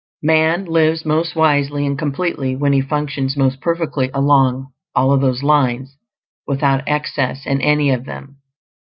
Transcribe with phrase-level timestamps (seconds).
[0.23, 5.43] Man lives most wisely and completely when he functions most perfectly along all of these
[5.43, 5.95] lines,
[6.47, 8.37] without excess in any of them.